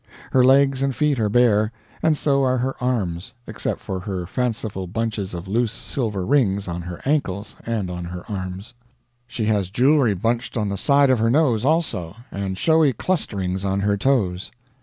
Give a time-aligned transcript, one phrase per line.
[0.31, 4.87] Her legs and feet are bare, and so are her arms, except for her fanciful
[4.87, 8.73] bunches of loose silver rings on her ankles and on her arms.
[9.27, 13.81] She has jewelry bunched on the side of her nose also, and showy clusterings on
[13.81, 14.49] her toes.